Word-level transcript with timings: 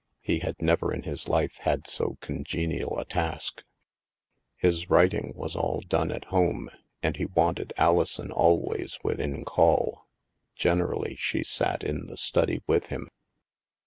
He 0.21 0.39
had 0.39 0.59
never 0.59 0.91
in 0.91 1.03
his 1.03 1.27
life 1.27 1.57
had 1.57 1.85
so 1.87 2.17
congenial 2.21 2.97
a 2.97 3.05
task. 3.05 3.63
His 4.55 4.89
writing 4.89 5.31
was 5.35 5.55
all 5.55 5.81
done 5.81 6.11
at 6.11 6.25
home, 6.25 6.71
and 7.03 7.17
he 7.17 7.27
wanted 7.27 7.71
Alison 7.77 8.31
always 8.31 8.97
within 9.03 9.45
call. 9.45 10.07
Generally 10.55 11.17
she 11.17 11.43
sat 11.43 11.83
in 11.83 12.07
the 12.07 12.17
study 12.17 12.63
with 12.65 12.87
him. 12.87 13.09